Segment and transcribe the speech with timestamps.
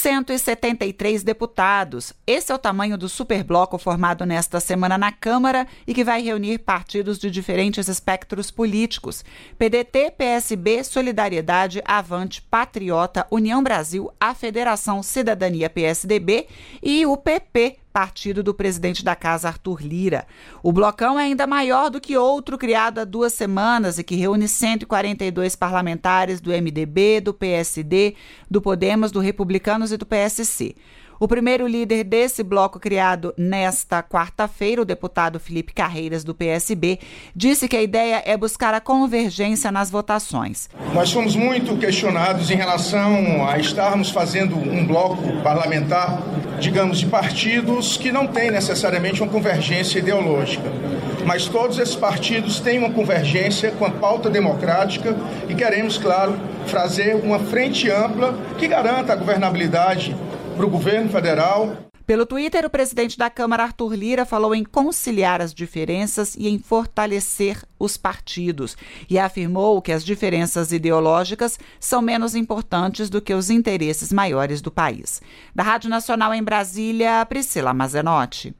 [0.00, 2.14] 173 deputados.
[2.26, 6.58] Esse é o tamanho do superbloco formado nesta semana na Câmara e que vai reunir
[6.58, 9.22] partidos de diferentes espectros políticos:
[9.58, 16.46] PDT, PSB, Solidariedade, Avante, Patriota, União Brasil, a Federação Cidadania PSDB
[16.82, 20.26] e o PP, partido do presidente da casa, Arthur Lira.
[20.62, 24.48] O blocão é ainda maior do que outro criado há duas semanas e que reúne
[24.48, 28.14] 142 parlamentares do MDB, do PSD,
[28.50, 30.74] do Podemos, do Republicanos e do PSC.
[31.22, 36.98] O primeiro líder desse bloco criado nesta quarta-feira, o deputado Felipe Carreiras, do PSB,
[37.36, 40.70] disse que a ideia é buscar a convergência nas votações.
[40.94, 46.22] Nós fomos muito questionados em relação a estarmos fazendo um bloco parlamentar,
[46.60, 50.70] digamos, de partidos que não têm necessariamente uma convergência ideológica
[51.24, 55.16] mas todos esses partidos têm uma convergência com a pauta democrática
[55.48, 56.34] e queremos, claro,
[56.66, 60.16] fazer uma frente ampla que garanta a governabilidade
[60.56, 61.76] para o governo federal.
[62.10, 66.58] Pelo Twitter, o presidente da Câmara, Arthur Lira, falou em conciliar as diferenças e em
[66.58, 68.76] fortalecer os partidos
[69.08, 74.72] e afirmou que as diferenças ideológicas são menos importantes do que os interesses maiores do
[74.72, 75.22] país.
[75.54, 78.56] Da Rádio Nacional em Brasília, Priscila Mazenotti.